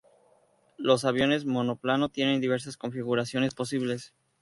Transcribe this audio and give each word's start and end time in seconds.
Los 0.77 1.05
aviones 1.05 1.45
monoplano 1.45 2.09
tienen 2.09 2.41
diversas 2.41 2.75
configuraciones 2.75 3.53
posibles. 3.53 4.13